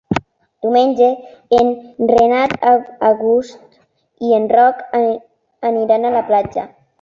[0.65, 1.09] Diumenge
[1.57, 1.69] en
[2.11, 2.55] Renat
[3.11, 3.61] August
[4.31, 6.67] i en Roc aniran a la platja.